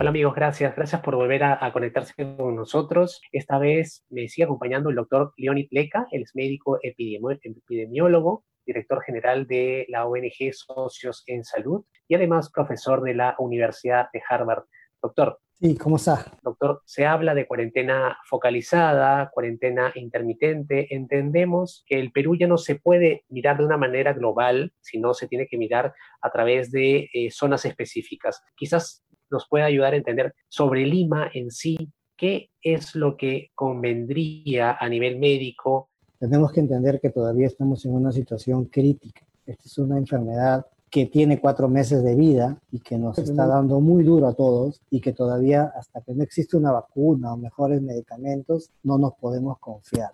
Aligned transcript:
Hola 0.00 0.10
amigos, 0.10 0.32
gracias. 0.36 0.76
Gracias 0.76 1.00
por 1.00 1.16
volver 1.16 1.42
a, 1.42 1.72
conectarse 1.72 2.14
con 2.14 2.54
nosotros. 2.54 3.20
Esta 3.32 3.58
vez 3.58 4.04
me 4.10 4.28
sigue 4.28 4.44
acompañando 4.44 4.90
el 4.90 4.94
doctor 4.94 5.32
Leonid 5.36 5.66
Leca, 5.72 6.06
él 6.12 6.22
es 6.22 6.36
médico 6.36 6.78
epidemiólogo, 6.80 8.44
director 8.64 9.02
general 9.02 9.48
de 9.48 9.86
la 9.88 10.06
ONG 10.06 10.52
Socios 10.52 11.24
en 11.26 11.42
Salud 11.42 11.84
y 12.06 12.14
además 12.14 12.52
profesor 12.52 13.02
de 13.02 13.14
la 13.14 13.34
Universidad 13.40 14.06
de 14.12 14.22
Harvard. 14.30 14.66
Doctor. 15.02 15.40
Sí, 15.60 15.76
¿cómo 15.76 15.96
está? 15.96 16.26
Doctor, 16.44 16.82
se 16.84 17.04
habla 17.04 17.34
de 17.34 17.48
cuarentena 17.48 18.18
focalizada, 18.24 19.28
cuarentena 19.32 19.90
intermitente. 19.96 20.94
Entendemos 20.94 21.82
que 21.88 21.98
el 21.98 22.12
Perú 22.12 22.36
ya 22.36 22.46
no 22.46 22.58
se 22.58 22.76
puede 22.76 23.24
mirar 23.28 23.58
de 23.58 23.64
una 23.64 23.76
manera 23.76 24.12
global, 24.12 24.72
sino 24.80 25.12
se 25.12 25.26
tiene 25.26 25.48
que 25.48 25.58
mirar 25.58 25.92
a 26.20 26.30
través 26.30 26.70
de 26.70 27.10
eh, 27.12 27.32
zonas 27.32 27.64
específicas. 27.64 28.40
Quizás 28.54 29.04
nos 29.30 29.46
puede 29.48 29.64
ayudar 29.64 29.94
a 29.94 29.96
entender 29.96 30.34
sobre 30.48 30.86
Lima 30.86 31.30
en 31.32 31.50
sí, 31.50 31.76
qué 32.16 32.50
es 32.62 32.94
lo 32.94 33.16
que 33.16 33.50
convendría 33.54 34.76
a 34.78 34.88
nivel 34.88 35.18
médico. 35.18 35.88
Tenemos 36.18 36.52
que 36.52 36.60
entender 36.60 37.00
que 37.00 37.10
todavía 37.10 37.46
estamos 37.46 37.84
en 37.84 37.92
una 37.92 38.12
situación 38.12 38.66
crítica. 38.66 39.26
Esta 39.46 39.62
es 39.64 39.78
una 39.78 39.98
enfermedad 39.98 40.66
que 40.90 41.06
tiene 41.06 41.38
cuatro 41.38 41.68
meses 41.68 42.02
de 42.02 42.14
vida 42.14 42.58
y 42.72 42.80
que 42.80 42.98
nos 42.98 43.18
está 43.18 43.46
dando 43.46 43.80
muy 43.80 44.04
duro 44.04 44.26
a 44.26 44.34
todos 44.34 44.80
y 44.90 45.00
que 45.00 45.12
todavía 45.12 45.72
hasta 45.76 46.00
que 46.00 46.14
no 46.14 46.22
existe 46.22 46.56
una 46.56 46.72
vacuna 46.72 47.34
o 47.34 47.36
mejores 47.36 47.82
medicamentos 47.82 48.70
no 48.82 48.98
nos 48.98 49.14
podemos 49.14 49.58
confiar. 49.58 50.12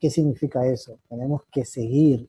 ¿Qué 0.00 0.10
significa 0.10 0.66
eso? 0.66 0.98
Tenemos 1.08 1.42
que 1.50 1.64
seguir 1.64 2.28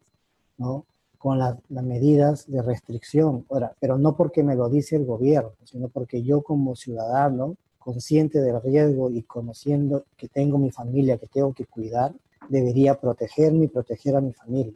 ¿no? 0.58 0.86
Con 1.26 1.40
las 1.40 1.58
medidas 1.70 2.46
de 2.52 2.62
restricción. 2.62 3.48
Ahora, 3.50 3.74
pero 3.80 3.98
no 3.98 4.16
porque 4.16 4.44
me 4.44 4.54
lo 4.54 4.70
dice 4.70 4.96
el 4.96 5.06
gobierno, 5.06 5.54
sino 5.64 5.90
porque 5.90 6.22
yo 6.22 6.44
como 6.44 6.76
ciudadano, 6.76 7.58
consciente 7.80 8.42
del 8.42 8.62
riesgo 8.62 9.10
y 9.10 9.24
conociendo 9.24 10.06
que 10.18 10.28
tengo 10.28 10.60
mi 10.60 10.70
familia, 10.70 11.18
que 11.18 11.26
tengo 11.26 11.52
que 11.52 11.66
cuidar, 11.66 12.14
debería 12.48 13.00
protegerme 13.00 13.66
y 13.66 13.70
proteger 13.70 14.16
a 14.16 14.22
mi 14.22 14.34
familia. 14.34 14.76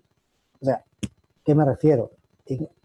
O 0.59 0.66
sea, 0.66 0.83
¿qué 1.45 1.53
me 1.53 1.66
refiero? 1.66 2.09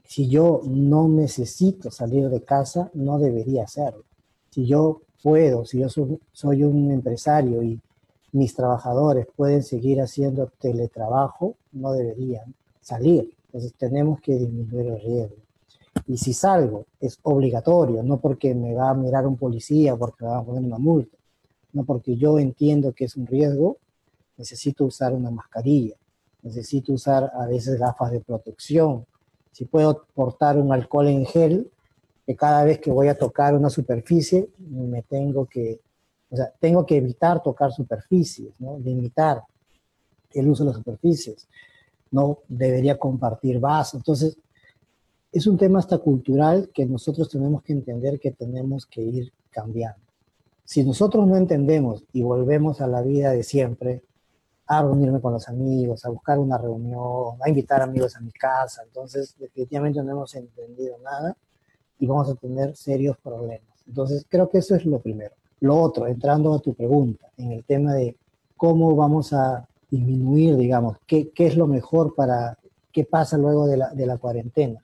Si 0.04 0.28
yo 0.28 0.60
no 0.66 1.08
necesito 1.08 1.90
salir 1.90 2.28
de 2.28 2.42
casa, 2.42 2.90
no 2.92 3.18
debería 3.18 3.64
hacerlo. 3.64 4.04
Si 4.50 4.66
yo 4.66 5.00
puedo, 5.22 5.64
si 5.64 5.78
yo 5.78 5.88
soy 5.88 6.64
un 6.64 6.90
empresario 6.90 7.62
y 7.62 7.80
mis 8.30 8.54
trabajadores 8.54 9.26
pueden 9.34 9.62
seguir 9.62 10.02
haciendo 10.02 10.52
teletrabajo, 10.58 11.54
no 11.72 11.92
deberían 11.94 12.54
salir. 12.82 13.34
Entonces 13.54 13.78
tenemos 13.78 14.20
que 14.20 14.34
disminuir 14.34 14.86
el 14.88 15.00
riesgo. 15.00 15.36
Y 16.08 16.16
si 16.16 16.32
salgo, 16.32 16.86
es 16.98 17.20
obligatorio, 17.22 18.02
no 18.02 18.18
porque 18.18 18.52
me 18.52 18.74
va 18.74 18.90
a 18.90 18.94
mirar 18.94 19.28
un 19.28 19.36
policía, 19.36 19.94
porque 19.94 20.24
me 20.24 20.30
va 20.30 20.38
a 20.38 20.44
poner 20.44 20.64
una 20.64 20.78
multa, 20.78 21.16
no 21.72 21.84
porque 21.84 22.16
yo 22.16 22.40
entiendo 22.40 22.92
que 22.92 23.04
es 23.04 23.16
un 23.16 23.28
riesgo, 23.28 23.76
necesito 24.36 24.84
usar 24.84 25.12
una 25.12 25.30
mascarilla, 25.30 25.94
necesito 26.42 26.92
usar 26.92 27.30
a 27.32 27.46
veces 27.46 27.78
gafas 27.78 28.10
de 28.10 28.20
protección. 28.22 29.06
Si 29.52 29.66
puedo 29.66 30.04
portar 30.14 30.58
un 30.58 30.72
alcohol 30.72 31.06
en 31.06 31.24
gel, 31.24 31.70
que 32.26 32.34
cada 32.34 32.64
vez 32.64 32.80
que 32.80 32.90
voy 32.90 33.06
a 33.06 33.16
tocar 33.16 33.54
una 33.54 33.70
superficie, 33.70 34.48
me 34.58 35.02
tengo 35.02 35.46
que, 35.46 35.80
o 36.28 36.34
sea, 36.34 36.52
tengo 36.58 36.84
que 36.84 36.96
evitar 36.96 37.40
tocar 37.40 37.70
superficies, 37.70 38.60
¿no? 38.60 38.80
limitar 38.80 39.44
el 40.32 40.48
uso 40.48 40.64
de 40.64 40.70
las 40.70 40.76
superficies 40.76 41.46
no 42.14 42.38
debería 42.48 42.96
compartir 42.96 43.58
vasos. 43.58 43.94
Entonces, 43.94 44.38
es 45.32 45.46
un 45.48 45.58
tema 45.58 45.80
hasta 45.80 45.98
cultural 45.98 46.70
que 46.72 46.86
nosotros 46.86 47.28
tenemos 47.28 47.62
que 47.64 47.72
entender 47.72 48.20
que 48.20 48.30
tenemos 48.30 48.86
que 48.86 49.02
ir 49.02 49.32
cambiando. 49.50 49.98
Si 50.64 50.84
nosotros 50.84 51.26
no 51.26 51.36
entendemos 51.36 52.04
y 52.12 52.22
volvemos 52.22 52.80
a 52.80 52.86
la 52.86 53.02
vida 53.02 53.32
de 53.32 53.42
siempre, 53.42 54.02
a 54.66 54.80
reunirme 54.80 55.20
con 55.20 55.32
los 55.32 55.48
amigos, 55.48 56.04
a 56.04 56.10
buscar 56.10 56.38
una 56.38 56.56
reunión, 56.56 57.36
a 57.42 57.48
invitar 57.48 57.82
amigos 57.82 58.16
a 58.16 58.20
mi 58.20 58.30
casa, 58.30 58.82
entonces 58.84 59.34
definitivamente 59.38 60.02
no 60.02 60.12
hemos 60.12 60.34
entendido 60.36 60.96
nada 60.98 61.36
y 61.98 62.06
vamos 62.06 62.30
a 62.30 62.34
tener 62.36 62.76
serios 62.76 63.18
problemas. 63.18 63.84
Entonces, 63.86 64.24
creo 64.28 64.48
que 64.48 64.58
eso 64.58 64.76
es 64.76 64.86
lo 64.86 65.00
primero. 65.00 65.34
Lo 65.60 65.78
otro, 65.80 66.06
entrando 66.06 66.54
a 66.54 66.60
tu 66.60 66.74
pregunta, 66.74 67.28
en 67.36 67.52
el 67.52 67.64
tema 67.64 67.92
de 67.92 68.16
cómo 68.56 68.94
vamos 68.94 69.32
a 69.32 69.68
disminuir, 69.96 70.56
digamos, 70.56 70.98
qué, 71.06 71.30
qué 71.30 71.46
es 71.46 71.56
lo 71.56 71.66
mejor 71.66 72.14
para 72.14 72.58
qué 72.92 73.04
pasa 73.04 73.36
luego 73.38 73.66
de 73.66 73.76
la, 73.76 73.90
de 73.90 74.06
la 74.06 74.18
cuarentena. 74.18 74.82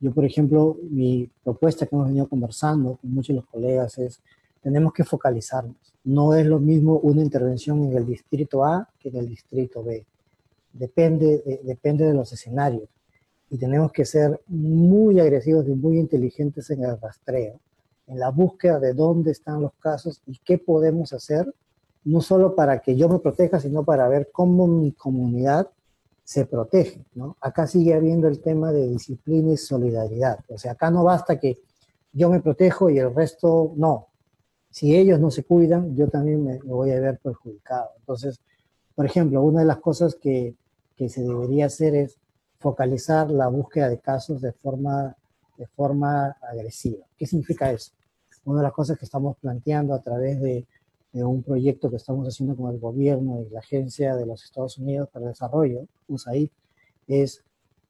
Yo, 0.00 0.12
por 0.12 0.24
ejemplo, 0.24 0.76
mi 0.90 1.30
propuesta 1.42 1.86
que 1.86 1.94
hemos 1.94 2.08
venido 2.08 2.28
conversando 2.28 2.96
con 2.96 3.10
muchos 3.10 3.28
de 3.28 3.40
los 3.40 3.46
colegas 3.46 3.98
es, 3.98 4.20
tenemos 4.62 4.92
que 4.92 5.04
focalizarnos. 5.04 5.76
No 6.04 6.34
es 6.34 6.46
lo 6.46 6.58
mismo 6.58 6.98
una 6.98 7.22
intervención 7.22 7.84
en 7.84 7.96
el 7.96 8.06
distrito 8.06 8.64
A 8.64 8.88
que 8.98 9.08
en 9.08 9.16
el 9.16 9.28
distrito 9.28 9.82
B. 9.82 10.04
Depende 10.72 11.42
de, 11.44 11.60
depende 11.64 12.04
de 12.04 12.14
los 12.14 12.32
escenarios. 12.32 12.88
Y 13.48 13.58
tenemos 13.58 13.92
que 13.92 14.04
ser 14.04 14.40
muy 14.48 15.20
agresivos 15.20 15.66
y 15.68 15.74
muy 15.74 15.98
inteligentes 15.98 16.68
en 16.70 16.84
el 16.84 17.00
rastreo, 17.00 17.60
en 18.06 18.18
la 18.18 18.30
búsqueda 18.30 18.78
de 18.80 18.92
dónde 18.92 19.30
están 19.30 19.62
los 19.62 19.72
casos 19.74 20.20
y 20.26 20.38
qué 20.44 20.58
podemos 20.58 21.12
hacer 21.12 21.52
no 22.06 22.20
solo 22.20 22.54
para 22.54 22.78
que 22.78 22.94
yo 22.94 23.08
me 23.08 23.18
proteja, 23.18 23.58
sino 23.58 23.84
para 23.84 24.08
ver 24.08 24.30
cómo 24.32 24.68
mi 24.68 24.92
comunidad 24.92 25.68
se 26.22 26.46
protege, 26.46 27.04
¿no? 27.14 27.36
Acá 27.40 27.66
sigue 27.66 27.94
habiendo 27.94 28.28
el 28.28 28.40
tema 28.40 28.72
de 28.72 28.86
disciplina 28.86 29.52
y 29.52 29.56
solidaridad. 29.56 30.38
O 30.48 30.56
sea, 30.56 30.72
acá 30.72 30.90
no 30.90 31.02
basta 31.02 31.38
que 31.40 31.58
yo 32.12 32.30
me 32.30 32.40
protejo 32.40 32.90
y 32.90 32.98
el 32.98 33.12
resto 33.12 33.72
no. 33.76 34.06
Si 34.70 34.94
ellos 34.94 35.18
no 35.18 35.32
se 35.32 35.42
cuidan, 35.42 35.96
yo 35.96 36.08
también 36.08 36.44
me, 36.44 36.58
voy 36.58 36.92
a 36.92 37.00
ver 37.00 37.18
perjudicado. 37.18 37.90
Entonces, 37.98 38.40
por 38.94 39.04
ejemplo, 39.04 39.42
una 39.42 39.60
de 39.60 39.66
las 39.66 39.78
cosas 39.78 40.14
que, 40.14 40.54
que, 40.94 41.08
se 41.08 41.22
debería 41.22 41.66
hacer 41.66 41.96
es 41.96 42.18
focalizar 42.60 43.32
la 43.32 43.48
búsqueda 43.48 43.88
de 43.88 43.98
casos 43.98 44.40
de 44.40 44.52
forma, 44.52 45.16
de 45.56 45.66
forma 45.66 46.36
agresiva. 46.40 47.04
¿Qué 47.16 47.26
significa 47.26 47.72
eso? 47.72 47.90
Una 48.44 48.58
de 48.58 48.64
las 48.64 48.72
cosas 48.72 48.96
que 48.96 49.04
estamos 49.04 49.36
planteando 49.38 49.92
a 49.92 50.00
través 50.00 50.40
de 50.40 50.66
de 51.16 51.24
un 51.24 51.42
proyecto 51.42 51.88
que 51.88 51.96
estamos 51.96 52.28
haciendo 52.28 52.54
con 52.54 52.70
el 52.70 52.78
gobierno 52.78 53.40
y 53.40 53.48
la 53.48 53.60
Agencia 53.60 54.14
de 54.14 54.26
los 54.26 54.44
Estados 54.44 54.76
Unidos 54.76 55.08
para 55.10 55.24
el 55.24 55.32
Desarrollo, 55.32 55.86
USAID, 56.08 56.50
es 57.06 57.42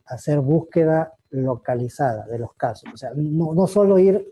hacer 0.05 0.39
búsqueda 0.39 1.13
localizada 1.31 2.25
de 2.29 2.39
los 2.39 2.55
casos. 2.55 2.89
O 2.95 2.97
sea, 2.97 3.11
no, 3.17 3.53
no 3.53 3.67
solo 3.67 3.99
ir 3.99 4.25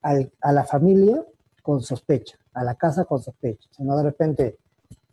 al, 0.00 0.30
a 0.40 0.52
la 0.52 0.62
familia 0.62 1.24
con 1.60 1.82
sospecha, 1.82 2.38
a 2.52 2.62
la 2.62 2.76
casa 2.76 3.04
con 3.04 3.20
sospecha, 3.20 3.68
sino 3.72 3.96
de 3.96 4.04
repente 4.04 4.58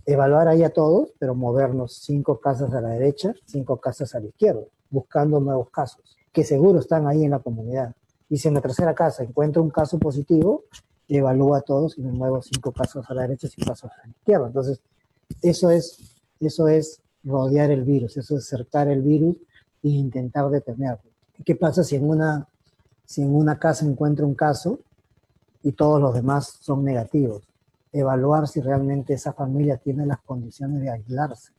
evaluar 0.06 0.48
ahí 0.48 0.62
a 0.62 0.72
todos, 0.72 1.12
pero 1.18 1.34
movernos 1.34 2.04
cinco 2.04 2.40
casas 2.40 2.72
a 2.72 2.82
la 2.82 2.90
derecha, 2.90 3.34
cinco 3.46 3.78
casas 3.78 4.14
a 4.14 4.20
la 4.20 4.28
izquierda, 4.28 4.62
buscando 4.92 5.40
nuevos 5.40 5.72
casos, 5.72 6.20
que 6.32 6.44
seguro 6.44 6.80
están 6.80 7.08
ahí 7.08 7.26
en 7.26 7.32
la 7.32 7.40
comunidad. 7.40 7.96
Y 8.30 8.38
si 8.38 8.48
en 8.48 8.54
la 8.54 8.62
tercera 8.62 8.94
casa 8.94 9.24
encuentro 9.24 9.64
un 9.64 9.72
caso 9.72 9.98
positivo, 9.98 10.66
evalúa 11.18 11.60
a 11.60 11.62
todos 11.62 11.98
y 11.98 12.02
me 12.02 12.12
muevo 12.12 12.42
cinco 12.42 12.72
pasos 12.72 13.10
a 13.10 13.14
la 13.14 13.24
derecha, 13.24 13.48
cinco 13.48 13.70
pasos 13.70 13.92
a 13.92 14.08
la 14.08 14.12
izquierda. 14.12 14.48
Entonces, 14.48 14.82
eso 15.42 15.70
es, 15.70 16.22
eso 16.40 16.68
es 16.68 17.02
rodear 17.24 17.72
el 17.72 17.84
virus, 17.84 18.18
eso 18.18 18.38
es 18.38 18.48
cercar 18.48 18.88
el 18.88 19.02
virus 19.02 19.36
e 19.84 19.90
intentar 19.90 20.50
detenerlo. 20.50 21.12
¿Qué 21.44 21.56
pasa 21.56 21.84
si 21.84 21.96
en 21.96 22.08
una, 22.08 22.48
si 23.06 23.22
en 23.22 23.36
una 23.36 23.58
casa 23.60 23.86
encuentro 23.86 24.28
un 24.28 24.36
caso 24.36 24.80
y 25.64 25.72
todos 25.74 26.02
los 26.02 26.14
demás 26.14 26.58
son 26.62 26.84
negativos? 26.84 27.48
Evaluar 27.92 28.48
si 28.48 28.62
realmente 28.62 29.14
esa 29.14 29.34
familia 29.34 29.78
tiene 29.78 30.06
las 30.06 30.20
condiciones 30.22 30.82
de 30.82 30.92
aislarse. 30.92 31.52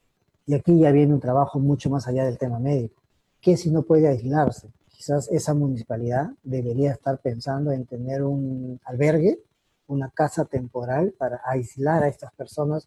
Y 0.46 0.54
aquí 0.54 0.78
ya 0.78 0.90
viene 0.90 1.14
un 1.14 1.20
trabajo 1.20 1.58
mucho 1.58 1.90
más 1.90 2.06
allá 2.08 2.24
del 2.24 2.38
tema 2.38 2.58
médico. 2.58 3.02
¿Qué 3.40 3.56
si 3.56 3.70
no 3.70 3.82
puede 3.82 4.08
aislarse? 4.08 4.68
Quizás 5.02 5.28
esa 5.32 5.52
municipalidad 5.52 6.30
debería 6.44 6.92
estar 6.92 7.18
pensando 7.18 7.72
en 7.72 7.86
tener 7.86 8.22
un 8.22 8.78
albergue, 8.84 9.40
una 9.88 10.08
casa 10.10 10.44
temporal 10.44 11.12
para 11.18 11.40
aislar 11.44 12.04
a 12.04 12.08
estas 12.08 12.32
personas 12.34 12.86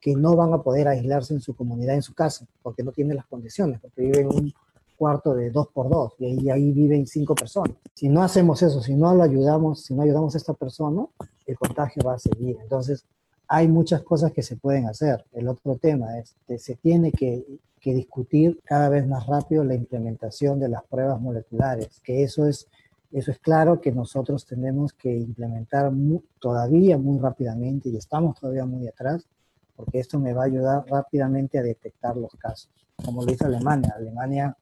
que 0.00 0.16
no 0.16 0.36
van 0.36 0.54
a 0.54 0.62
poder 0.62 0.88
aislarse 0.88 1.34
en 1.34 1.42
su 1.42 1.54
comunidad, 1.54 1.96
en 1.96 2.02
su 2.02 2.14
casa, 2.14 2.46
porque 2.62 2.82
no 2.82 2.92
tienen 2.92 3.16
las 3.16 3.26
condiciones, 3.26 3.78
porque 3.78 4.00
viven 4.00 4.20
en 4.20 4.26
un 4.28 4.54
cuarto 4.96 5.34
de 5.34 5.50
dos 5.50 5.68
por 5.68 5.90
dos 5.90 6.14
y 6.18 6.24
ahí, 6.24 6.48
ahí 6.48 6.72
viven 6.72 7.06
cinco 7.06 7.34
personas. 7.34 7.76
Si 7.92 8.08
no 8.08 8.22
hacemos 8.22 8.62
eso, 8.62 8.80
si 8.80 8.94
no 8.94 9.14
lo 9.14 9.22
ayudamos, 9.22 9.82
si 9.82 9.92
no 9.92 10.00
ayudamos 10.00 10.34
a 10.34 10.38
esta 10.38 10.54
persona, 10.54 11.04
el 11.44 11.58
contagio 11.58 12.02
va 12.02 12.14
a 12.14 12.18
seguir. 12.18 12.56
Entonces, 12.62 13.04
hay 13.46 13.68
muchas 13.68 14.02
cosas 14.02 14.32
que 14.32 14.42
se 14.42 14.56
pueden 14.56 14.86
hacer. 14.86 15.26
El 15.32 15.46
otro 15.46 15.76
tema 15.76 16.18
es 16.18 16.34
que 16.46 16.58
se 16.58 16.76
tiene 16.76 17.12
que 17.12 17.44
que 17.80 17.94
discutir 17.94 18.60
cada 18.64 18.88
vez 18.88 19.06
más 19.06 19.26
rápido 19.26 19.64
la 19.64 19.74
implementación 19.74 20.60
de 20.60 20.68
las 20.68 20.84
pruebas 20.84 21.20
moleculares, 21.20 22.00
que 22.04 22.22
eso 22.22 22.46
es, 22.46 22.68
eso 23.10 23.30
es 23.30 23.38
claro 23.38 23.80
que 23.80 23.90
nosotros 23.92 24.46
tenemos 24.46 24.92
que 24.92 25.16
implementar 25.16 25.90
todavía 26.38 26.98
muy 26.98 27.18
rápidamente 27.18 27.88
y 27.88 27.96
estamos 27.96 28.38
todavía 28.38 28.66
muy 28.66 28.86
atrás, 28.86 29.26
porque 29.74 29.98
esto 29.98 30.18
me 30.18 30.34
va 30.34 30.42
a 30.42 30.46
ayudar 30.46 30.84
rápidamente 30.86 31.58
a 31.58 31.62
detectar 31.62 32.16
los 32.16 32.34
casos, 32.36 32.70
como 33.02 33.24
lo 33.24 33.32
hizo 33.32 33.46
Alemania. 33.46 33.94
Alemania 33.96 34.56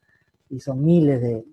hizo 0.51 0.75
miles 0.75 1.21
de, 1.21 1.45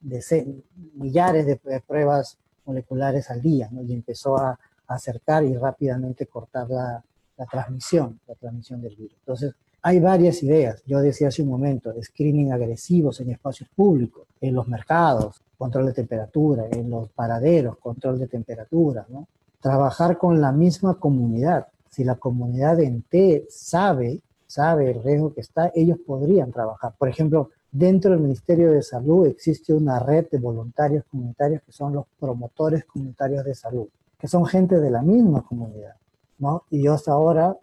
de 0.00 0.62
millares 0.94 1.44
de 1.46 1.80
pruebas 1.86 2.38
moleculares 2.64 3.30
al 3.30 3.42
día 3.42 3.68
¿no? 3.70 3.82
y 3.82 3.92
empezó 3.92 4.36
a, 4.36 4.58
acercar 4.86 5.44
y 5.44 5.56
rápidamente 5.56 6.26
cortar 6.26 6.68
la, 6.68 7.04
la 7.36 7.46
transmisión, 7.46 8.18
la 8.26 8.34
transmisión 8.34 8.82
del 8.82 8.96
virus. 8.96 9.16
Entonces, 9.20 9.54
hay 9.82 10.00
varias 10.00 10.42
ideas. 10.42 10.82
Yo 10.86 11.00
decía 11.00 11.28
hace 11.28 11.42
un 11.42 11.48
momento, 11.48 11.92
screening 12.02 12.52
agresivos 12.52 13.20
en 13.20 13.30
espacios 13.30 13.68
públicos, 13.74 14.26
en 14.40 14.54
los 14.54 14.68
mercados, 14.68 15.42
control 15.56 15.86
de 15.86 15.92
temperatura, 15.92 16.64
en 16.70 16.90
los 16.90 17.10
paraderos, 17.10 17.78
control 17.78 18.18
de 18.18 18.26
temperatura, 18.26 19.06
¿no? 19.08 19.26
Trabajar 19.60 20.16
con 20.16 20.40
la 20.40 20.52
misma 20.52 20.94
comunidad. 20.98 21.66
Si 21.90 22.04
la 22.04 22.14
comunidad 22.14 22.80
en 22.80 23.02
T 23.02 23.46
sabe, 23.50 24.20
sabe 24.46 24.90
el 24.90 25.02
riesgo 25.02 25.34
que 25.34 25.42
está, 25.42 25.70
ellos 25.74 25.98
podrían 26.06 26.50
trabajar. 26.50 26.94
Por 26.98 27.08
ejemplo, 27.08 27.50
dentro 27.70 28.12
del 28.12 28.20
Ministerio 28.20 28.72
de 28.72 28.82
Salud 28.82 29.26
existe 29.26 29.72
una 29.74 29.98
red 29.98 30.26
de 30.30 30.38
voluntarios 30.38 31.04
comunitarios 31.10 31.62
que 31.62 31.72
son 31.72 31.92
los 31.92 32.06
promotores 32.18 32.84
comunitarios 32.84 33.44
de 33.44 33.54
salud, 33.54 33.88
que 34.18 34.28
son 34.28 34.46
gente 34.46 34.78
de 34.78 34.90
la 34.90 35.02
misma 35.02 35.42
comunidad, 35.42 35.96
¿no? 36.38 36.64
Y 36.70 36.82
yo 36.82 36.94
hasta 36.94 37.12
ahora 37.12 37.56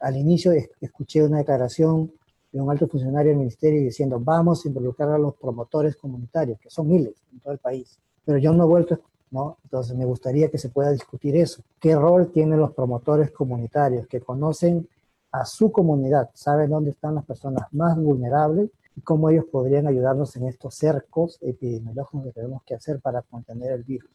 al 0.00 0.16
inicio 0.16 0.52
escuché 0.80 1.22
una 1.22 1.38
declaración 1.38 2.10
de 2.52 2.60
un 2.60 2.70
alto 2.70 2.88
funcionario 2.88 3.30
del 3.30 3.38
ministerio 3.38 3.80
diciendo 3.80 4.18
vamos 4.18 4.64
a 4.64 4.68
involucrar 4.68 5.10
a 5.10 5.18
los 5.18 5.34
promotores 5.36 5.96
comunitarios, 5.96 6.58
que 6.58 6.70
son 6.70 6.88
miles 6.88 7.14
en 7.32 7.40
todo 7.40 7.52
el 7.52 7.58
país. 7.58 7.98
Pero 8.24 8.38
yo 8.38 8.52
no 8.52 8.64
he 8.64 8.66
vuelto, 8.66 9.00
¿no? 9.30 9.58
Entonces 9.64 9.96
me 9.96 10.04
gustaría 10.04 10.50
que 10.50 10.58
se 10.58 10.70
pueda 10.70 10.90
discutir 10.90 11.36
eso. 11.36 11.62
¿Qué 11.78 11.94
rol 11.94 12.32
tienen 12.32 12.58
los 12.58 12.72
promotores 12.72 13.30
comunitarios 13.30 14.06
que 14.06 14.20
conocen 14.20 14.88
a 15.32 15.44
su 15.44 15.70
comunidad, 15.70 16.30
saben 16.34 16.70
dónde 16.70 16.90
están 16.90 17.14
las 17.14 17.24
personas 17.24 17.64
más 17.72 17.96
vulnerables 17.96 18.70
y 18.96 19.00
cómo 19.02 19.30
ellos 19.30 19.44
podrían 19.44 19.86
ayudarnos 19.86 20.34
en 20.34 20.48
estos 20.48 20.74
cercos 20.74 21.38
epidemiológicos 21.40 22.24
que 22.24 22.32
tenemos 22.32 22.62
que 22.64 22.74
hacer 22.74 23.00
para 23.00 23.22
contener 23.22 23.70
el 23.72 23.84
virus? 23.84 24.10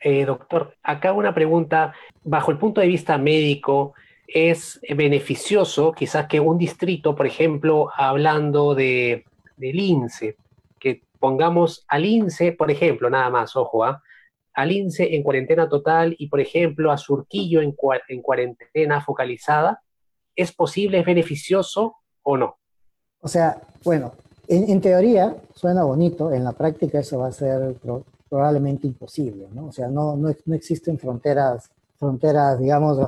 Eh, 0.00 0.24
doctor, 0.24 0.74
acá 0.82 1.12
una 1.12 1.34
pregunta, 1.34 1.92
bajo 2.24 2.50
el 2.50 2.58
punto 2.58 2.80
de 2.80 2.88
vista 2.88 3.18
médico, 3.18 3.94
es 4.28 4.78
beneficioso 4.94 5.92
quizás 5.92 6.28
que 6.28 6.38
un 6.38 6.58
distrito, 6.58 7.16
por 7.16 7.26
ejemplo, 7.26 7.88
hablando 7.96 8.74
de, 8.74 9.24
del 9.56 9.80
INSE, 9.80 10.36
que 10.78 11.02
pongamos 11.18 11.84
al 11.88 12.04
INSE, 12.04 12.52
por 12.52 12.70
ejemplo, 12.70 13.08
nada 13.08 13.30
más, 13.30 13.56
ojo, 13.56 13.84
¿ah? 13.84 14.02
al 14.52 14.70
INSE 14.70 15.16
en 15.16 15.22
cuarentena 15.22 15.68
total 15.68 16.14
y, 16.18 16.28
por 16.28 16.40
ejemplo, 16.40 16.92
a 16.92 16.98
Surquillo 16.98 17.62
en, 17.62 17.74
en 18.08 18.22
cuarentena 18.22 19.00
focalizada, 19.00 19.82
¿es 20.36 20.52
posible, 20.52 21.00
es 21.00 21.06
beneficioso 21.06 21.96
o 22.22 22.36
no? 22.36 22.58
O 23.20 23.28
sea, 23.28 23.60
bueno, 23.84 24.12
en, 24.46 24.80
teoría 24.80 25.36
suena 25.54 25.84
bonito, 25.84 26.32
en 26.32 26.44
la 26.44 26.52
práctica 26.52 27.00
eso 27.00 27.18
va 27.18 27.28
a 27.28 27.32
ser 27.32 27.76
probablemente 28.28 28.86
imposible, 28.86 29.48
¿no? 29.52 29.66
O 29.66 29.72
sea, 29.72 29.88
no, 29.88 30.16
no, 30.16 30.34
no 30.44 30.54
existen 30.54 30.98
fronteras 30.98 31.70
fronteras, 31.98 32.58
digamos, 32.58 32.98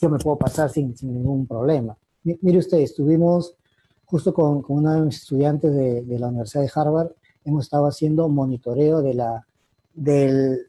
yo 0.00 0.08
me 0.08 0.18
puedo 0.18 0.38
pasar 0.38 0.70
sin, 0.70 0.96
sin 0.96 1.12
ningún 1.12 1.46
problema. 1.46 1.96
mire 2.22 2.58
usted, 2.58 2.78
estuvimos 2.78 3.56
justo 4.04 4.32
con, 4.32 4.62
con 4.62 4.78
uno 4.78 4.94
de 4.94 5.00
mis 5.02 5.16
estudiantes 5.16 5.72
de, 5.72 6.02
de, 6.02 6.18
la 6.18 6.28
Universidad 6.28 6.62
de 6.62 6.70
Harvard, 6.74 7.10
hemos 7.44 7.64
estado 7.64 7.86
haciendo 7.86 8.28
monitoreo 8.28 9.02
de 9.02 9.14
la, 9.14 9.46
del 9.94 10.66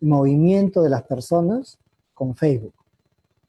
movimiento 0.00 0.82
de 0.82 0.90
las 0.90 1.02
personas 1.04 1.78
con 2.12 2.34
Facebook. 2.34 2.74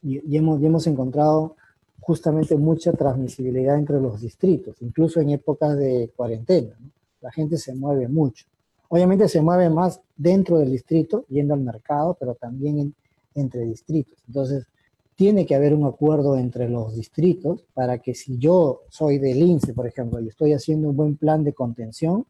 Y, 0.02 0.34
y, 0.34 0.38
hemos, 0.38 0.62
y 0.62 0.66
hemos 0.66 0.88
encontrado 0.88 1.56
justamente 2.00 2.56
mucha 2.58 2.92
transmisibilidad 2.94 3.78
entre 3.78 4.00
los 4.00 4.22
distritos, 4.22 4.82
incluso 4.82 5.20
en 5.20 5.30
épocas 5.32 5.78
de 5.78 6.12
cuarentena. 6.16 6.76
¿no? 6.80 6.90
La 7.22 7.32
gente 7.32 7.58
se 7.58 7.74
mueve 7.74 8.08
mucho. 8.08 8.46
Obviamente 8.90 9.28
se 9.28 9.42
mueve 9.42 9.70
más 9.70 10.02
dentro 10.16 10.60
del 10.60 10.72
distrito, 10.72 11.26
yendo 11.30 11.54
al 11.54 11.62
mercado, 11.62 12.16
pero 12.20 12.36
también 12.36 12.80
en, 12.80 12.96
entre 13.36 13.62
distritos. 13.62 14.18
Entonces, 14.28 14.68
tiene 15.16 15.46
que 15.46 15.56
haber 15.56 15.74
un 15.74 15.86
acuerdo 15.86 16.38
entre 16.38 16.70
los 16.70 16.96
distritos 16.96 17.64
para 17.74 18.00
que 18.00 18.16
si 18.16 18.38
yo 18.38 18.82
soy 18.90 19.20
del 19.20 19.38
INSE, 19.38 19.74
por 19.74 19.88
ejemplo, 19.88 20.20
y 20.20 20.28
estoy 20.28 20.54
haciendo 20.54 20.90
un 20.90 20.98
buen 20.98 21.18
plan 21.18 21.44
de 21.44 21.54
contención, 21.54 22.26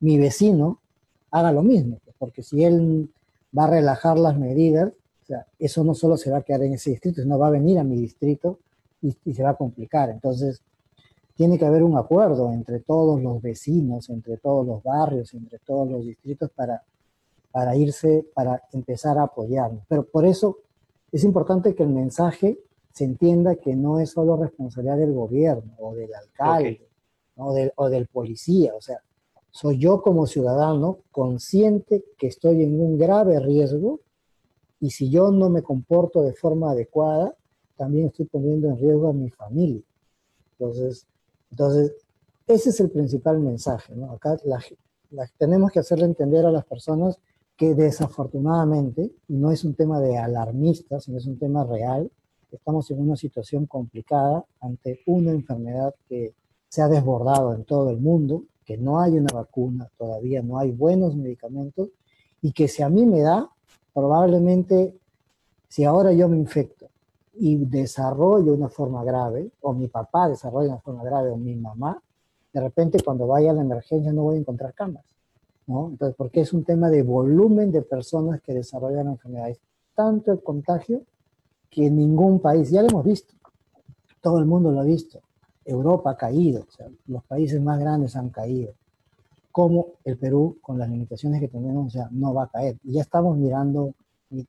mi 0.00 0.18
vecino 0.18 0.80
haga 1.30 1.52
lo 1.52 1.62
mismo, 1.62 1.98
porque 2.18 2.42
si 2.42 2.64
él 2.64 3.10
va 3.56 3.64
a 3.64 3.70
relajar 3.70 4.18
las 4.18 4.38
medidas, 4.38 4.92
o 5.22 5.26
sea, 5.26 5.46
eso 5.58 5.84
no 5.84 5.94
solo 5.94 6.16
se 6.16 6.30
va 6.30 6.38
a 6.38 6.42
quedar 6.42 6.62
en 6.62 6.74
ese 6.74 6.90
distrito, 6.90 7.22
sino 7.22 7.38
va 7.38 7.48
a 7.48 7.50
venir 7.50 7.78
a 7.78 7.84
mi 7.84 7.96
distrito 7.96 8.58
y, 9.00 9.14
y 9.24 9.34
se 9.34 9.42
va 9.42 9.50
a 9.50 9.56
complicar. 9.56 10.10
Entonces, 10.10 10.62
tiene 11.34 11.58
que 11.58 11.64
haber 11.64 11.82
un 11.82 11.96
acuerdo 11.96 12.52
entre 12.52 12.80
todos 12.80 13.22
los 13.22 13.40
vecinos, 13.40 14.10
entre 14.10 14.36
todos 14.36 14.66
los 14.66 14.82
barrios, 14.82 15.32
entre 15.34 15.58
todos 15.58 15.90
los 15.90 16.04
distritos 16.04 16.50
para 16.50 16.82
para 17.52 17.76
irse, 17.76 18.26
para 18.34 18.62
empezar 18.72 19.18
a 19.18 19.24
apoyarnos. 19.24 19.84
Pero 19.88 20.04
por 20.04 20.26
eso 20.26 20.58
es 21.12 21.22
importante 21.24 21.74
que 21.74 21.82
el 21.82 21.90
mensaje 21.90 22.58
se 22.92 23.04
entienda 23.04 23.56
que 23.56 23.76
no 23.76 24.00
es 24.00 24.10
solo 24.10 24.36
responsabilidad 24.36 24.96
del 24.96 25.12
gobierno 25.12 25.74
o 25.78 25.94
del 25.94 26.12
alcalde 26.14 26.88
o, 27.36 27.52
del, 27.52 27.72
o 27.76 27.88
del 27.88 28.08
policía. 28.08 28.74
O 28.74 28.80
sea, 28.80 28.98
soy 29.50 29.78
yo 29.78 30.02
como 30.02 30.26
ciudadano 30.26 30.98
consciente 31.10 32.04
que 32.18 32.26
estoy 32.26 32.62
en 32.62 32.80
un 32.80 32.98
grave 32.98 33.38
riesgo 33.38 34.00
y 34.80 34.90
si 34.90 35.10
yo 35.10 35.30
no 35.30 35.48
me 35.48 35.62
comporto 35.62 36.22
de 36.22 36.32
forma 36.32 36.72
adecuada, 36.72 37.36
también 37.76 38.06
estoy 38.06 38.26
poniendo 38.26 38.68
en 38.68 38.78
riesgo 38.78 39.08
a 39.08 39.12
mi 39.12 39.30
familia. 39.30 39.82
Entonces, 40.52 41.06
entonces 41.50 41.92
ese 42.46 42.70
es 42.70 42.80
el 42.80 42.90
principal 42.90 43.38
mensaje. 43.40 43.94
¿no? 43.94 44.12
Acá 44.12 44.36
tenemos 45.38 45.70
que 45.70 45.80
hacerle 45.80 46.06
entender 46.06 46.44
a 46.46 46.50
las 46.50 46.64
personas 46.64 47.18
que 47.62 47.76
desafortunadamente, 47.76 49.12
y 49.28 49.34
no 49.34 49.52
es 49.52 49.62
un 49.62 49.74
tema 49.74 50.00
de 50.00 50.18
alarmista, 50.18 50.98
sino 50.98 51.18
es 51.18 51.26
un 51.26 51.38
tema 51.38 51.62
real, 51.62 52.10
estamos 52.50 52.90
en 52.90 53.00
una 53.00 53.14
situación 53.14 53.66
complicada 53.66 54.44
ante 54.60 54.98
una 55.06 55.30
enfermedad 55.30 55.94
que 56.08 56.34
se 56.68 56.82
ha 56.82 56.88
desbordado 56.88 57.54
en 57.54 57.62
todo 57.62 57.90
el 57.90 58.00
mundo, 58.00 58.42
que 58.64 58.76
no 58.76 58.98
hay 58.98 59.12
una 59.12 59.32
vacuna, 59.32 59.88
todavía 59.96 60.42
no 60.42 60.58
hay 60.58 60.72
buenos 60.72 61.14
medicamentos, 61.14 61.90
y 62.40 62.50
que 62.50 62.66
si 62.66 62.82
a 62.82 62.88
mí 62.88 63.06
me 63.06 63.20
da, 63.20 63.48
probablemente 63.94 64.96
si 65.68 65.84
ahora 65.84 66.12
yo 66.12 66.28
me 66.28 66.38
infecto 66.38 66.88
y 67.34 67.58
desarrollo 67.58 68.54
una 68.54 68.70
forma 68.70 69.04
grave, 69.04 69.52
o 69.60 69.72
mi 69.72 69.86
papá 69.86 70.28
desarrolla 70.28 70.70
una 70.70 70.80
forma 70.80 71.04
grave, 71.04 71.30
o 71.30 71.36
mi 71.36 71.54
mamá, 71.54 72.02
de 72.52 72.60
repente 72.60 72.98
cuando 73.04 73.28
vaya 73.28 73.52
a 73.52 73.54
la 73.54 73.62
emergencia 73.62 74.12
no 74.12 74.24
voy 74.24 74.38
a 74.38 74.40
encontrar 74.40 74.74
camas. 74.74 75.04
Entonces, 75.66 76.14
porque 76.16 76.40
es 76.40 76.52
un 76.52 76.64
tema 76.64 76.90
de 76.90 77.02
volumen 77.02 77.70
de 77.70 77.82
personas 77.82 78.40
que 78.40 78.52
desarrollan 78.52 79.08
enfermedades. 79.08 79.58
Tanto 79.94 80.32
el 80.32 80.42
contagio 80.42 81.02
que 81.70 81.86
en 81.86 81.96
ningún 81.96 82.40
país, 82.40 82.70
ya 82.70 82.82
lo 82.82 82.88
hemos 82.88 83.04
visto, 83.04 83.34
todo 84.20 84.38
el 84.38 84.46
mundo 84.46 84.70
lo 84.70 84.80
ha 84.80 84.84
visto. 84.84 85.20
Europa 85.64 86.10
ha 86.10 86.16
caído, 86.16 86.66
o 86.68 86.72
sea, 86.72 86.88
los 87.06 87.24
países 87.24 87.60
más 87.60 87.78
grandes 87.78 88.16
han 88.16 88.30
caído. 88.30 88.72
Como 89.50 89.86
el 90.04 90.16
Perú, 90.16 90.58
con 90.60 90.78
las 90.78 90.88
limitaciones 90.88 91.40
que 91.40 91.48
tenemos, 91.48 91.86
o 91.86 91.90
sea, 91.90 92.08
no 92.10 92.34
va 92.34 92.44
a 92.44 92.48
caer. 92.48 92.78
Y 92.84 92.94
ya 92.94 93.02
estamos 93.02 93.36
mirando, 93.36 93.94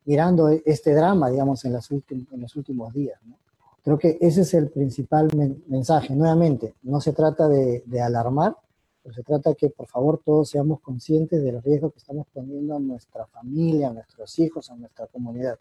mirando 0.06 0.50
este 0.50 0.94
drama, 0.94 1.30
digamos, 1.30 1.64
en, 1.66 1.74
las 1.74 1.92
en 1.92 2.28
los 2.32 2.56
últimos 2.56 2.94
días. 2.94 3.20
Creo 3.84 4.00
que 4.00 4.18
ese 4.22 4.42
es 4.42 4.54
el 4.54 4.70
principal 4.70 5.30
mensaje. 5.68 6.16
Nuevamente, 6.16 6.76
no 6.84 7.02
se 7.02 7.12
trata 7.12 7.48
de, 7.50 7.84
de 7.86 8.02
alarmar, 8.02 8.56
pero 9.04 9.14
se 9.14 9.22
trata 9.22 9.54
que 9.54 9.70
por 9.70 9.88
favor 9.88 10.22
todos 10.24 10.50
seamos 10.50 10.80
conscientes 10.80 11.44
del 11.44 11.62
riesgo 11.62 11.92
que 11.92 11.98
estamos 11.98 12.26
poniendo 12.34 12.78
a 12.78 12.80
nuestra 12.80 13.28
familia, 13.28 13.90
a 13.90 13.94
nuestros 13.94 14.40
hijos, 14.40 14.72
a 14.72 14.76
nuestra 14.76 15.08
comunidad. 15.08 15.60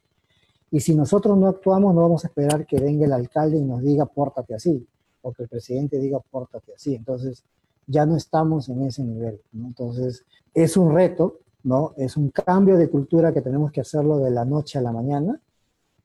Y 0.70 0.80
si 0.80 0.94
nosotros 0.94 1.36
no 1.36 1.48
actuamos, 1.48 1.92
no 1.92 2.02
vamos 2.02 2.24
a 2.24 2.28
esperar 2.28 2.64
que 2.64 2.78
venga 2.78 3.04
el 3.04 3.12
alcalde 3.12 3.58
y 3.58 3.64
nos 3.64 3.82
diga 3.82 4.06
pórtate 4.06 4.54
así, 4.54 4.86
o 5.22 5.32
que 5.32 5.42
el 5.42 5.48
presidente 5.48 5.98
diga 5.98 6.20
pórtate 6.20 6.72
así. 6.72 6.94
Entonces, 6.94 7.44
ya 7.88 8.06
no 8.06 8.16
estamos 8.16 8.68
en 8.68 8.82
ese 8.84 9.02
nivel. 9.02 9.40
Entonces, 9.52 10.24
es 10.54 10.76
un 10.76 10.94
reto, 10.94 11.40
¿no? 11.64 11.94
Es 11.96 12.16
un 12.16 12.30
cambio 12.30 12.76
de 12.76 12.88
cultura 12.88 13.34
que 13.34 13.42
tenemos 13.42 13.72
que 13.72 13.80
hacerlo 13.80 14.18
de 14.18 14.30
la 14.30 14.44
noche 14.44 14.78
a 14.78 14.82
la 14.82 14.92
mañana, 14.92 15.40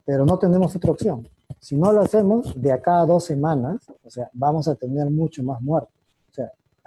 pero 0.03 0.25
no 0.25 0.39
tenemos 0.39 0.75
otra 0.75 0.91
opción. 0.91 1.29
Si 1.59 1.77
no 1.77 1.93
lo 1.93 2.01
hacemos, 2.01 2.59
de 2.59 2.71
acá 2.71 3.01
a 3.01 3.05
dos 3.05 3.25
semanas, 3.25 3.87
o 4.03 4.09
sea, 4.09 4.29
vamos 4.33 4.67
a 4.67 4.75
tener 4.75 5.09
mucho 5.11 5.43
más 5.43 5.61
muertos 5.61 5.97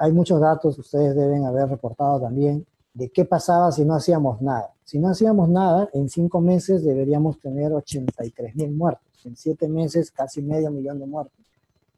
hay 0.00 0.12
muchos 0.12 0.40
datos, 0.40 0.78
ustedes 0.78 1.14
deben 1.14 1.44
haber 1.44 1.68
reportado 1.68 2.22
también, 2.22 2.66
de 2.94 3.10
qué 3.10 3.26
pasaba 3.26 3.70
si 3.70 3.84
no 3.84 3.94
hacíamos 3.94 4.40
nada. 4.40 4.72
Si 4.82 4.98
no 4.98 5.10
hacíamos 5.10 5.50
nada, 5.50 5.90
en 5.92 6.08
cinco 6.08 6.40
meses 6.40 6.82
deberíamos 6.82 7.38
tener 7.38 7.70
83 7.70 8.56
mil 8.56 8.72
muertos, 8.72 9.26
en 9.26 9.36
siete 9.36 9.68
meses 9.68 10.10
casi 10.10 10.40
medio 10.40 10.70
millón 10.70 10.98
de 11.00 11.06
muertos. 11.06 11.38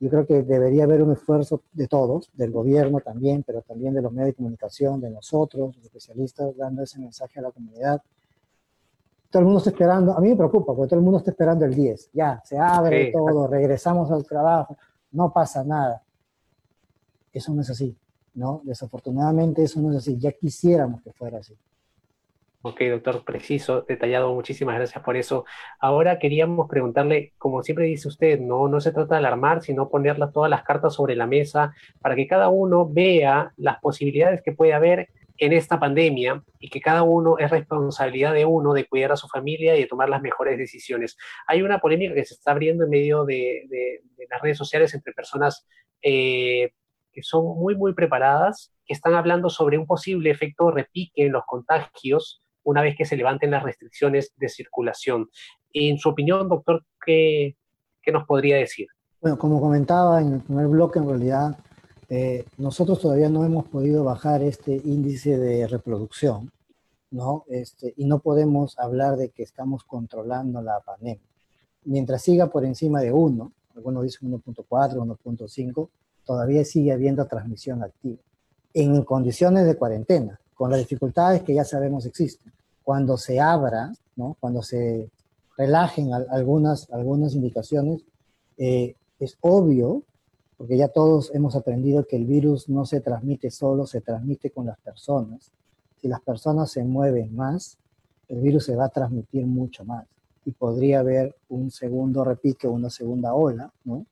Yo 0.00 0.10
creo 0.10 0.26
que 0.26 0.42
debería 0.42 0.82
haber 0.82 1.00
un 1.00 1.12
esfuerzo 1.12 1.62
de 1.72 1.86
todos, 1.86 2.28
del 2.34 2.50
gobierno 2.50 2.98
también, 2.98 3.44
pero 3.44 3.62
también 3.62 3.94
de 3.94 4.02
los 4.02 4.12
medios 4.12 4.30
de 4.30 4.34
comunicación, 4.34 5.00
de 5.00 5.08
nosotros, 5.08 5.76
los 5.76 5.84
especialistas, 5.84 6.56
dando 6.56 6.82
ese 6.82 6.98
mensaje 6.98 7.38
a 7.38 7.42
la 7.42 7.52
comunidad. 7.52 8.02
Todo 9.30 9.40
el 9.40 9.44
mundo 9.44 9.58
está 9.58 9.70
esperando, 9.70 10.12
a 10.12 10.20
mí 10.20 10.30
me 10.30 10.36
preocupa, 10.36 10.74
porque 10.74 10.88
todo 10.88 10.98
el 10.98 11.04
mundo 11.04 11.18
está 11.18 11.30
esperando 11.30 11.64
el 11.64 11.72
10. 11.72 12.10
Ya, 12.14 12.42
se 12.44 12.58
abre 12.58 13.12
todo, 13.12 13.46
regresamos 13.46 14.10
al 14.10 14.24
trabajo, 14.24 14.76
no 15.12 15.32
pasa 15.32 15.62
nada. 15.62 16.02
Eso 17.32 17.52
no 17.54 17.62
es 17.62 17.70
así, 17.70 17.96
¿no? 18.34 18.60
Desafortunadamente 18.64 19.62
eso 19.62 19.80
no 19.80 19.90
es 19.90 19.98
así. 19.98 20.18
Ya 20.18 20.32
quisiéramos 20.32 21.02
que 21.02 21.12
fuera 21.12 21.38
así. 21.38 21.56
Ok, 22.64 22.80
doctor, 22.90 23.24
preciso, 23.24 23.82
detallado, 23.82 24.32
muchísimas 24.32 24.76
gracias 24.76 25.02
por 25.02 25.16
eso. 25.16 25.44
Ahora 25.80 26.20
queríamos 26.20 26.68
preguntarle, 26.68 27.32
como 27.36 27.64
siempre 27.64 27.86
dice 27.86 28.06
usted, 28.06 28.38
no, 28.38 28.68
no 28.68 28.80
se 28.80 28.92
trata 28.92 29.16
de 29.16 29.18
alarmar, 29.18 29.62
sino 29.62 29.88
ponerlas 29.88 30.32
todas 30.32 30.48
las 30.48 30.62
cartas 30.62 30.94
sobre 30.94 31.16
la 31.16 31.26
mesa 31.26 31.74
para 32.00 32.14
que 32.14 32.28
cada 32.28 32.50
uno 32.50 32.88
vea 32.88 33.52
las 33.56 33.80
posibilidades 33.80 34.42
que 34.42 34.52
puede 34.52 34.74
haber 34.74 35.08
en 35.38 35.52
esta 35.52 35.80
pandemia 35.80 36.44
y 36.60 36.68
que 36.68 36.80
cada 36.80 37.02
uno 37.02 37.36
es 37.36 37.50
responsabilidad 37.50 38.32
de 38.32 38.44
uno 38.44 38.74
de 38.74 38.86
cuidar 38.86 39.10
a 39.10 39.16
su 39.16 39.26
familia 39.26 39.76
y 39.76 39.80
de 39.80 39.86
tomar 39.88 40.08
las 40.08 40.22
mejores 40.22 40.56
decisiones. 40.56 41.16
Hay 41.48 41.62
una 41.62 41.80
polémica 41.80 42.14
que 42.14 42.24
se 42.24 42.34
está 42.34 42.52
abriendo 42.52 42.84
en 42.84 42.90
medio 42.90 43.24
de, 43.24 44.00
las 44.30 44.40
redes 44.40 44.58
sociales 44.58 44.94
entre 44.94 45.12
personas 45.12 45.66
eh, 46.00 46.70
que 47.12 47.22
son 47.22 47.44
muy, 47.58 47.76
muy 47.76 47.94
preparadas, 47.94 48.72
que 48.84 48.94
están 48.94 49.14
hablando 49.14 49.50
sobre 49.50 49.78
un 49.78 49.86
posible 49.86 50.30
efecto 50.30 50.70
repique 50.70 51.26
en 51.26 51.32
los 51.32 51.44
contagios 51.46 52.42
una 52.64 52.82
vez 52.82 52.96
que 52.96 53.04
se 53.04 53.16
levanten 53.16 53.50
las 53.50 53.62
restricciones 53.62 54.32
de 54.36 54.48
circulación. 54.48 55.28
En 55.72 55.98
su 55.98 56.08
opinión, 56.08 56.48
doctor, 56.48 56.84
¿qué, 57.04 57.56
qué 58.02 58.12
nos 58.12 58.24
podría 58.24 58.56
decir? 58.56 58.86
Bueno, 59.20 59.38
como 59.38 59.60
comentaba 59.60 60.20
en 60.20 60.34
el 60.34 60.40
primer 60.40 60.66
bloque, 60.68 60.98
en 60.98 61.08
realidad 61.08 61.56
eh, 62.08 62.44
nosotros 62.58 63.00
todavía 63.00 63.28
no 63.28 63.44
hemos 63.44 63.66
podido 63.68 64.04
bajar 64.04 64.42
este 64.42 64.74
índice 64.84 65.38
de 65.38 65.66
reproducción, 65.66 66.52
¿no? 67.10 67.44
Este, 67.48 67.94
y 67.96 68.04
no 68.04 68.18
podemos 68.18 68.78
hablar 68.78 69.16
de 69.16 69.30
que 69.30 69.42
estamos 69.42 69.84
controlando 69.84 70.60
la 70.60 70.80
pandemia. 70.80 71.26
Mientras 71.84 72.22
siga 72.22 72.48
por 72.48 72.64
encima 72.64 73.00
de 73.00 73.12
1, 73.12 73.52
algunos 73.76 74.02
dicen 74.02 74.30
1.4, 74.30 74.66
1.5, 74.68 75.88
todavía 76.24 76.64
sigue 76.64 76.92
habiendo 76.92 77.26
transmisión 77.26 77.82
activa. 77.82 78.18
En 78.74 79.02
condiciones 79.04 79.66
de 79.66 79.76
cuarentena, 79.76 80.40
con 80.54 80.70
las 80.70 80.80
dificultades 80.80 81.42
que 81.42 81.54
ya 81.54 81.64
sabemos 81.64 82.06
existen. 82.06 82.52
Cuando 82.82 83.16
se 83.16 83.40
abra, 83.40 83.92
¿no? 84.16 84.36
cuando 84.40 84.62
se 84.62 85.10
relajen 85.56 86.12
algunas, 86.12 86.90
algunas 86.90 87.34
indicaciones, 87.34 88.02
eh, 88.58 88.94
es 89.18 89.36
obvio, 89.40 90.02
porque 90.56 90.76
ya 90.76 90.88
todos 90.88 91.34
hemos 91.34 91.56
aprendido 91.56 92.06
que 92.06 92.16
el 92.16 92.26
virus 92.26 92.68
no 92.68 92.86
se 92.86 93.00
transmite 93.00 93.50
solo, 93.50 93.86
se 93.86 94.00
transmite 94.00 94.50
con 94.50 94.66
las 94.66 94.78
personas. 94.78 95.50
Si 96.00 96.08
las 96.08 96.20
personas 96.20 96.70
se 96.70 96.84
mueven 96.84 97.34
más, 97.34 97.78
el 98.28 98.40
virus 98.40 98.64
se 98.66 98.76
va 98.76 98.86
a 98.86 98.88
transmitir 98.88 99.46
mucho 99.46 99.84
más 99.84 100.06
y 100.44 100.52
podría 100.52 101.00
haber 101.00 101.36
un 101.48 101.70
segundo 101.70 102.24
repique, 102.24 102.66
una 102.66 102.90
segunda 102.90 103.34
ola 103.34 103.72
¿no? 103.84 104.06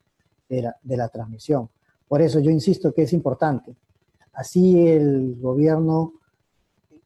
de, 0.48 0.62
la, 0.62 0.76
de 0.82 0.96
la 0.96 1.08
transmisión. 1.08 1.68
Por 2.10 2.22
eso 2.22 2.40
yo 2.40 2.50
insisto 2.50 2.92
que 2.92 3.02
es 3.02 3.12
importante. 3.12 3.76
Así 4.32 4.88
el 4.88 5.36
gobierno 5.40 6.14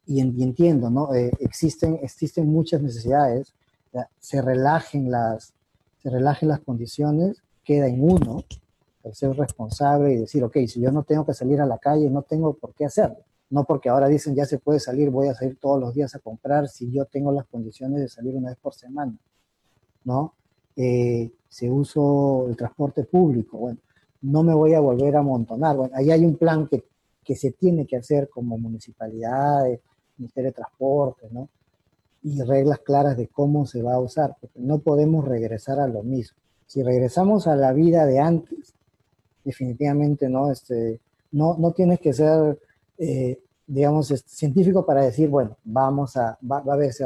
y, 0.07 0.19
entiendo, 0.19 0.89
¿no? 0.89 1.13
Eh, 1.13 1.31
existen, 1.41 1.99
existen 2.01 2.47
muchas 2.47 2.81
necesidades, 2.81 3.53
se 4.19 4.41
relajen, 4.41 5.11
las, 5.11 5.53
se 6.01 6.09
relajen 6.09 6.49
las 6.49 6.59
condiciones, 6.61 7.43
queda 7.63 7.85
en 7.85 8.01
uno 8.01 8.45
el 9.03 9.13
ser 9.13 9.37
responsable 9.37 10.11
y 10.11 10.17
decir, 10.17 10.43
ok, 10.43 10.57
si 10.67 10.81
yo 10.81 10.91
no 10.91 11.03
tengo 11.03 11.23
que 11.23 11.35
salir 11.35 11.61
a 11.61 11.67
la 11.67 11.77
calle, 11.77 12.09
no 12.09 12.23
tengo 12.23 12.55
por 12.55 12.73
qué 12.73 12.85
hacerlo. 12.85 13.17
No 13.51 13.63
porque 13.63 13.89
ahora 13.89 14.07
dicen 14.07 14.33
ya 14.33 14.45
se 14.45 14.57
puede 14.57 14.79
salir, 14.79 15.11
voy 15.11 15.27
a 15.27 15.35
salir 15.35 15.59
todos 15.59 15.79
los 15.79 15.93
días 15.93 16.15
a 16.15 16.19
comprar 16.19 16.67
si 16.67 16.91
yo 16.91 17.05
tengo 17.05 17.31
las 17.31 17.45
condiciones 17.45 17.99
de 17.99 18.09
salir 18.09 18.35
una 18.35 18.49
vez 18.49 18.57
por 18.57 18.73
semana, 18.73 19.15
¿no? 20.03 20.33
Eh, 20.75 21.31
se 21.47 21.69
uso 21.69 22.47
el 22.49 22.57
transporte 22.57 23.03
público, 23.03 23.59
bueno, 23.59 23.79
no 24.25 24.43
me 24.43 24.53
voy 24.53 24.73
a 24.73 24.79
volver 24.79 25.15
a 25.15 25.19
amontonar. 25.19 25.75
Bueno, 25.77 25.95
ahí 25.95 26.11
hay 26.11 26.25
un 26.25 26.35
plan 26.35 26.67
que, 26.67 26.83
que 27.23 27.35
se 27.35 27.51
tiene 27.51 27.85
que 27.85 27.97
hacer 27.97 28.29
como 28.29 28.57
municipalidades, 28.57 29.79
Ministerio 30.17 30.49
de 30.49 30.55
Transporte, 30.55 31.27
¿no? 31.31 31.49
Y 32.23 32.41
reglas 32.41 32.79
claras 32.79 33.17
de 33.17 33.27
cómo 33.27 33.65
se 33.65 33.83
va 33.83 33.93
a 33.93 33.99
usar, 33.99 34.35
porque 34.41 34.59
no 34.59 34.79
podemos 34.79 35.25
regresar 35.25 35.79
a 35.79 35.87
lo 35.87 36.01
mismo. 36.01 36.37
Si 36.65 36.81
regresamos 36.81 37.45
a 37.47 37.55
la 37.55 37.71
vida 37.73 38.05
de 38.07 38.19
antes, 38.19 38.73
definitivamente 39.43 40.27
no, 40.27 40.51
este, 40.51 40.99
no, 41.31 41.55
no 41.57 41.71
tienes 41.71 41.99
que 41.99 42.13
ser, 42.13 42.59
eh, 42.97 43.39
digamos, 43.67 44.09
este, 44.09 44.29
científico 44.29 44.85
para 44.85 45.03
decir, 45.03 45.29
bueno, 45.29 45.57
vamos 45.63 46.17
a, 46.17 46.39
va, 46.49 46.63
a 46.67 46.73
haber 46.73 46.89
ese, 46.89 47.05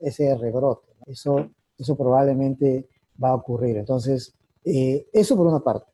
ese 0.00 0.36
rebrote. 0.36 0.88
Eso, 1.06 1.48
eso 1.78 1.96
probablemente 1.96 2.86
va 3.22 3.30
a 3.30 3.36
ocurrir. 3.36 3.78
Entonces, 3.78 4.34
eh, 4.64 5.06
eso 5.14 5.34
por 5.34 5.46
una 5.46 5.60
parte. 5.60 5.86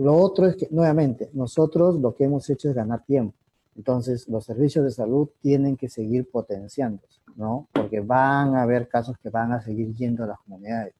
Lo 0.00 0.16
otro 0.16 0.46
es 0.46 0.56
que, 0.56 0.66
nuevamente, 0.70 1.28
nosotros 1.34 1.96
lo 1.96 2.14
que 2.14 2.24
hemos 2.24 2.48
hecho 2.48 2.70
es 2.70 2.74
ganar 2.74 3.04
tiempo. 3.04 3.36
Entonces, 3.76 4.26
los 4.28 4.46
servicios 4.46 4.82
de 4.82 4.90
salud 4.90 5.28
tienen 5.42 5.76
que 5.76 5.90
seguir 5.90 6.30
potenciándose, 6.30 7.20
¿no? 7.36 7.68
Porque 7.70 8.00
van 8.00 8.56
a 8.56 8.62
haber 8.62 8.88
casos 8.88 9.18
que 9.18 9.28
van 9.28 9.52
a 9.52 9.60
seguir 9.60 9.94
yendo 9.94 10.24
a 10.24 10.28
las 10.28 10.38
comunidades. 10.38 10.94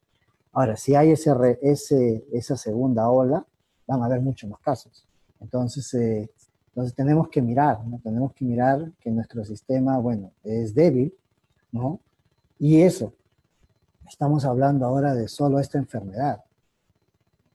Ahora, 0.52 0.76
si 0.76 0.94
hay 0.96 1.12
ese, 1.12 1.32
ese, 1.62 2.26
esa 2.30 2.58
segunda 2.58 3.08
ola, 3.08 3.46
van 3.86 4.02
a 4.02 4.04
haber 4.04 4.20
muchos 4.20 4.50
más 4.50 4.60
casos. 4.60 5.06
Entonces, 5.40 5.94
eh, 5.94 6.30
entonces 6.68 6.94
tenemos 6.94 7.30
que 7.30 7.40
mirar, 7.40 7.82
¿no? 7.86 8.00
Tenemos 8.04 8.34
que 8.34 8.44
mirar 8.44 8.92
que 9.00 9.10
nuestro 9.10 9.46
sistema, 9.46 9.96
bueno, 9.98 10.30
es 10.44 10.74
débil, 10.74 11.14
¿no? 11.72 12.00
Y 12.58 12.82
eso, 12.82 13.14
estamos 14.06 14.44
hablando 14.44 14.84
ahora 14.84 15.14
de 15.14 15.26
solo 15.26 15.58
esta 15.58 15.78
enfermedad. 15.78 16.44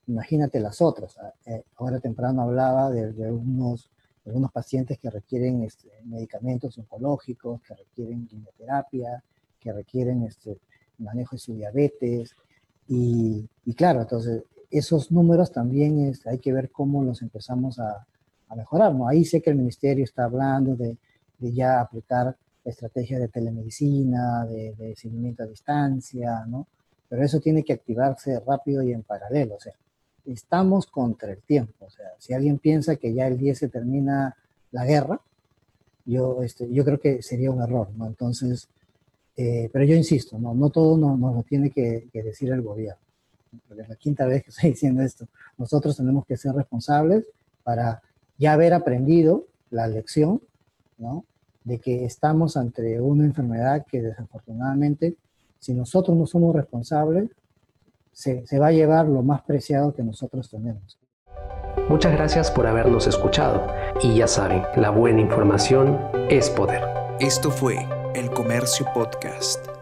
Imagínate 0.07 0.59
las 0.59 0.81
otras. 0.81 1.17
Eh, 1.45 1.63
ahora 1.77 1.99
temprano 1.99 2.43
hablaba 2.43 2.91
de, 2.91 3.31
unos 3.31 3.89
algunos 4.25 4.51
pacientes 4.51 4.97
que 4.97 5.09
requieren 5.09 5.63
este, 5.63 5.87
medicamentos 6.03 6.77
oncológicos, 6.79 7.61
que 7.61 7.75
requieren 7.75 8.25
quimioterapia, 8.25 9.23
que 9.59 9.71
requieren 9.71 10.23
este, 10.23 10.57
manejo 10.97 11.35
de 11.35 11.39
su 11.39 11.53
diabetes. 11.53 12.35
Y, 12.87 13.47
claro, 13.75 14.01
entonces 14.01 14.43
esos 14.71 15.11
números 15.11 15.51
también 15.51 16.13
hay 16.25 16.39
que 16.39 16.53
ver 16.53 16.71
cómo 16.71 17.03
los 17.03 17.21
empezamos 17.21 17.79
a, 17.79 18.05
mejorar. 18.55 18.95
¿no? 18.95 19.09
Ahí 19.09 19.25
sé 19.25 19.41
que 19.41 19.49
el 19.49 19.57
ministerio 19.57 20.05
está 20.05 20.23
hablando 20.23 20.77
de, 20.77 20.97
ya 21.39 21.81
aplicar 21.81 22.37
estrategias 22.63 23.19
de 23.19 23.27
telemedicina, 23.27 24.45
de, 24.45 24.93
seguimiento 24.95 25.43
a 25.43 25.47
distancia, 25.47 26.45
¿no? 26.47 26.65
Pero 27.09 27.21
eso 27.21 27.41
tiene 27.41 27.63
que 27.63 27.73
activarse 27.73 28.39
rápido 28.39 28.81
y 28.81 28.93
en 28.93 29.03
paralelo. 29.03 29.57
Estamos 30.25 30.87
contra 30.87 31.31
el 31.31 31.41
tiempo. 31.41 31.85
O 31.85 31.89
sea, 31.89 32.07
si 32.19 32.33
alguien 32.33 32.57
piensa 32.57 32.95
que 32.95 33.13
ya 33.13 33.27
el 33.27 33.37
10 33.37 33.57
se 33.57 33.69
termina 33.69 34.35
la 34.71 34.85
guerra, 34.85 35.21
yo, 36.05 36.43
este, 36.43 36.71
yo 36.71 36.85
creo 36.85 36.99
que 36.99 37.21
sería 37.21 37.51
un 37.51 37.61
error, 37.61 37.89
¿no? 37.95 38.07
Entonces, 38.07 38.69
eh, 39.37 39.69
pero 39.73 39.85
yo 39.85 39.95
insisto, 39.95 40.37
no, 40.39 40.53
no 40.53 40.69
todo 40.69 40.97
nos, 40.97 41.19
lo 41.19 41.43
tiene 41.43 41.71
que, 41.71 42.07
decir 42.13 42.51
el 42.51 42.61
gobierno. 42.61 43.01
Porque 43.67 43.83
es 43.83 43.89
la 43.89 43.95
quinta 43.95 44.25
vez 44.25 44.43
que 44.43 44.49
estoy 44.51 44.71
diciendo 44.71 45.01
esto. 45.01 45.27
Nosotros 45.57 45.97
tenemos 45.97 46.25
que 46.25 46.37
ser 46.37 46.53
responsables 46.53 47.25
para 47.63 48.01
ya 48.37 48.53
haber 48.53 48.73
aprendido 48.73 49.47
la 49.71 49.87
lección, 49.87 50.41
¿no? 50.97 51.25
De 51.63 51.79
que 51.79 52.05
estamos 52.05 52.57
ante 52.57 53.01
una 53.01 53.25
enfermedad 53.25 53.85
que 53.89 54.01
desafortunadamente, 54.01 55.15
si 55.59 55.73
nosotros 55.73 56.15
no 56.15 56.27
somos 56.27 56.55
responsables, 56.55 57.31
se, 58.15 58.59
va 58.59 58.67
a 58.67 58.71
llevar 58.71 59.07
lo 59.07 59.21
más 59.21 59.43
preciado 59.43 59.93
que 59.93 60.01
nosotros 60.01 60.49
tenemos. 60.49 60.97
Muchas 61.89 62.13
gracias 62.13 62.49
por 62.49 62.65
habernos 62.65 63.07
escuchado 63.07 63.67
y 64.01 64.15
ya 64.15 64.27
saben, 64.27 64.63
la 64.75 64.89
buena 64.89 65.21
información 65.21 65.99
es 66.29 66.49
poder. 66.49 66.81
Esto 67.19 67.51
fue 67.51 67.85
El 68.15 68.31
Comercio 68.31 68.87
Podcast. 68.93 69.74